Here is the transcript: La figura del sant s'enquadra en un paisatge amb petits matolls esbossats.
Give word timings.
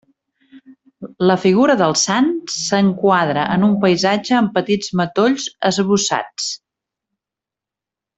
La 1.31 1.35
figura 1.41 1.75
del 1.81 1.91
sant 2.03 2.31
s'enquadra 2.53 3.43
en 3.57 3.65
un 3.69 3.75
paisatge 3.83 4.35
amb 4.39 4.53
petits 4.59 4.89
matolls 5.03 5.45
esbossats. 5.71 6.49